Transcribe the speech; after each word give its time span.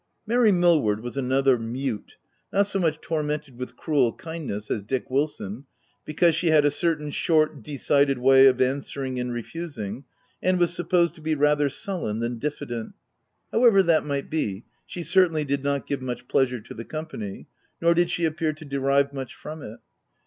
Mary 0.25 0.51
Millward 0.51 1.01
was 1.03 1.15
another 1.15 1.59
mute,— 1.59 2.17
not 2.51 2.65
so 2.65 2.79
much 2.79 2.99
tormented 3.01 3.59
with 3.59 3.77
cruel 3.77 4.11
kindness 4.13 4.71
as 4.71 4.81
Dick 4.81 5.11
Wilson, 5.11 5.65
because 6.05 6.33
she 6.33 6.47
had 6.47 6.65
a 6.65 6.71
certain 6.71 7.11
short, 7.11 7.61
de 7.61 7.77
cided 7.77 8.17
way 8.17 8.47
of 8.47 8.59
answering 8.59 9.19
and 9.19 9.31
refusing, 9.31 10.03
and 10.41 10.57
was 10.57 10.73
supposed 10.73 11.13
to 11.13 11.21
be 11.21 11.35
rather 11.35 11.69
sullen 11.69 12.17
than 12.19 12.39
diffident. 12.39 12.93
However 13.51 13.83
that 13.83 14.03
might 14.03 14.27
be, 14.31 14.65
she 14.87 15.03
certainly 15.03 15.45
did 15.45 15.63
not 15.63 15.85
give 15.85 16.01
much 16.01 16.27
pleasure 16.27 16.61
to 16.61 16.73
the 16.73 16.83
company;— 16.83 17.45
nor 17.79 17.93
did 17.93 18.09
she 18.09 18.25
appear 18.25 18.53
to 18.53 18.65
derive 18.65 19.13
much 19.13 19.35
from 19.35 19.61
it. 19.61 19.77